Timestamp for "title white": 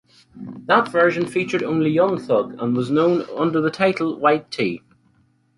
3.69-4.49